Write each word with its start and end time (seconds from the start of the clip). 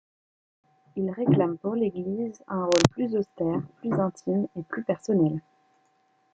Ils 0.95 1.11
réclament 1.11 1.59
pour 1.59 1.75
l'Église 1.75 2.41
un 2.47 2.63
rôle 2.63 2.87
plus 2.89 3.15
austère, 3.15 3.61
plus 3.81 3.93
intime 3.93 4.47
et 4.55 4.63
plus 4.63 4.83
personnel. 4.83 5.39